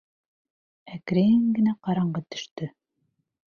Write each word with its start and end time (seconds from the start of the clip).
...Әкрен 0.93 1.45
генә 1.59 1.77
ҡараңғы 1.89 2.25
төштө. 2.37 2.73